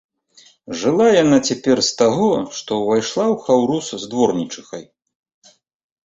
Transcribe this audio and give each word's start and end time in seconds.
Жыла 0.83 1.05
яна 1.23 1.37
цяпер 1.49 1.77
з 1.87 1.91
таго, 1.99 2.29
што 2.59 2.71
ўвайшла 2.83 3.25
ў 3.33 3.35
хаўрус 3.49 3.87
з 4.05 4.09
дворнічыхай. 4.15 4.83